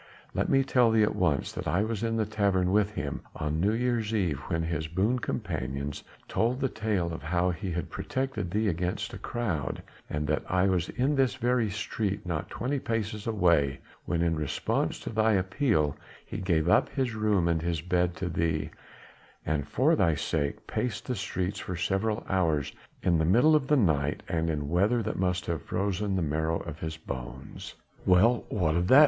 [0.33, 3.61] Let me tell thee at once that I was in the tavern with him on
[3.61, 8.49] New Year's Eve when his boon companions told the tale of how he had protected
[8.49, 13.27] thee against a crowd; and that I was in this very street not twenty paces
[13.27, 15.95] away when in response to thy appeal
[16.25, 18.71] he gave up his room and his bed to thee,
[19.45, 22.73] and for thy sake paced the streets for several hours
[23.03, 26.59] in the middle of the night and in weather that must have frozen the marrow
[26.63, 28.45] in his bones." "Well?
[28.49, 28.99] What of that?"